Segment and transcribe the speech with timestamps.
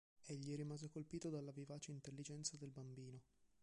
[0.25, 3.21] Egli rimase colpito dalla vivace intelligenza del bambino.